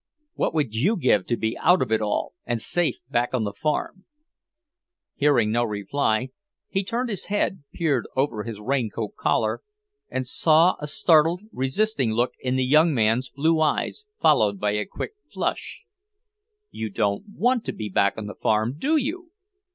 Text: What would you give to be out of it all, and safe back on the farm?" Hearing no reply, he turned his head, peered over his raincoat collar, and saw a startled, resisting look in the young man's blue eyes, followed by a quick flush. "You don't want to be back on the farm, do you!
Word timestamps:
What 0.33 0.55
would 0.55 0.73
you 0.73 0.97
give 0.97 1.27
to 1.27 1.37
be 1.37 1.55
out 1.59 1.79
of 1.83 1.91
it 1.91 2.01
all, 2.01 2.33
and 2.43 2.59
safe 2.59 2.95
back 3.11 3.35
on 3.35 3.43
the 3.43 3.53
farm?" 3.53 4.05
Hearing 5.13 5.51
no 5.51 5.63
reply, 5.63 6.29
he 6.69 6.83
turned 6.83 7.09
his 7.11 7.25
head, 7.25 7.63
peered 7.71 8.07
over 8.15 8.41
his 8.41 8.59
raincoat 8.59 9.15
collar, 9.15 9.61
and 10.09 10.25
saw 10.25 10.75
a 10.79 10.87
startled, 10.87 11.41
resisting 11.51 12.13
look 12.13 12.33
in 12.39 12.55
the 12.55 12.65
young 12.65 12.95
man's 12.95 13.29
blue 13.29 13.61
eyes, 13.61 14.07
followed 14.19 14.59
by 14.59 14.71
a 14.71 14.87
quick 14.87 15.13
flush. 15.31 15.83
"You 16.71 16.89
don't 16.89 17.23
want 17.35 17.63
to 17.65 17.71
be 17.71 17.87
back 17.87 18.15
on 18.17 18.25
the 18.25 18.33
farm, 18.33 18.77
do 18.79 18.97
you! 18.97 19.29